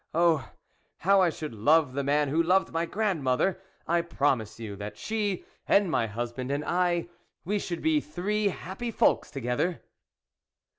[0.15, 0.51] Oh!
[0.97, 3.61] how I should love the man who loved my grandmother!
[3.85, 7.07] I promise you, that she, and my husband, and I,
[7.45, 9.83] we should be three happy folks together."